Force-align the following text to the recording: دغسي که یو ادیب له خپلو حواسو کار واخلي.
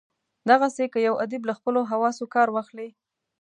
دغسي 0.49 0.85
که 0.93 0.99
یو 1.07 1.15
ادیب 1.23 1.41
له 1.49 1.53
خپلو 1.59 1.79
حواسو 1.91 2.23
کار 2.35 2.47
واخلي. 2.51 2.89